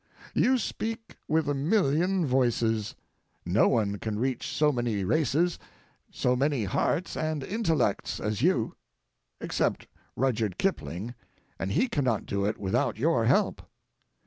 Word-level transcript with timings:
You 0.33 0.57
speak 0.57 1.17
with 1.27 1.47
a 1.47 1.53
million 1.53 2.25
voices; 2.25 2.95
no 3.45 3.67
one 3.69 3.99
can 3.99 4.17
reach 4.17 4.47
so 4.47 4.71
many 4.71 5.03
races, 5.03 5.59
so 6.09 6.35
many 6.35 6.63
hearts 6.63 7.15
and 7.15 7.43
intellects, 7.43 8.19
as 8.19 8.41
you—except 8.41 9.85
Rudyard 10.15 10.57
Kipling, 10.57 11.13
and 11.59 11.73
he 11.73 11.87
cannot 11.87 12.25
do 12.25 12.45
it 12.45 12.57
without 12.57 12.97
your 12.97 13.25
help. 13.25 13.61